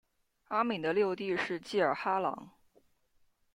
[0.47, 2.49] 阿敏的六弟是济尔哈朗。